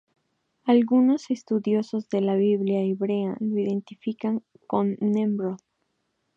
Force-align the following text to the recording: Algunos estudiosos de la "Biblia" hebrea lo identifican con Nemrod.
Algunos 0.63 1.29
estudiosos 1.29 2.09
de 2.09 2.21
la 2.21 2.33
"Biblia" 2.33 2.79
hebrea 2.83 3.37
lo 3.39 3.59
identifican 3.59 4.41
con 4.65 4.97
Nemrod. 4.99 5.59